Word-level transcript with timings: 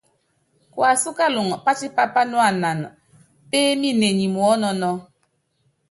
Kuasú 0.73 1.09
kaluŋɔ, 1.17 1.55
patipá 1.65 2.03
panuanan 2.13 2.79
pééminenyi 3.49 4.25
muɔ́nɔnɔ́. 4.35 4.93